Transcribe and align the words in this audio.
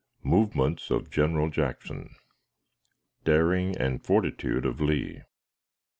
Movements 0.23 0.89
of 0.89 1.11
General 1.11 1.51
Jackson. 1.51 2.15
Daring 3.23 3.77
and 3.77 4.03
Fortitude 4.03 4.65
of 4.65 4.81
Lee. 4.81 5.21